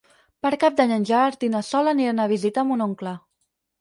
Per 0.45 0.51
Cap 0.63 0.77
d'Any 0.79 0.93
en 0.95 1.05
Gerard 1.09 1.45
i 1.47 1.49
na 1.57 1.61
Sol 1.67 1.91
aniran 1.93 2.25
a 2.25 2.29
visitar 2.35 2.65
mon 2.71 2.83
oncle. 2.91 3.15